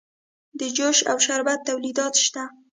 د 0.59 0.61
جوس 0.77 0.99
او 1.11 1.17
شربت 1.25 1.59
تولیدات 1.69 2.13
شته 2.25 2.43